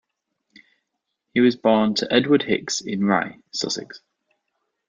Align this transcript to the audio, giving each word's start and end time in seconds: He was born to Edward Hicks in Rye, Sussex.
He 1.35 1.41
was 1.41 1.55
born 1.55 1.93
to 1.93 2.11
Edward 2.11 2.41
Hicks 2.41 2.81
in 2.81 3.05
Rye, 3.05 3.37
Sussex. 3.51 4.01